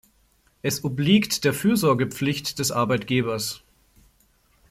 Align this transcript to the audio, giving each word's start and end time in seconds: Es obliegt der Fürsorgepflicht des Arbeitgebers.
Es 0.63 0.83
obliegt 0.83 1.43
der 1.43 1.53
Fürsorgepflicht 1.53 2.57
des 2.57 2.71
Arbeitgebers. 2.71 3.61